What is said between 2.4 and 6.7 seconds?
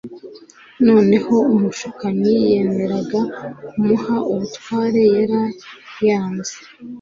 yemeraga kumuha ubutware yari yaranyaze.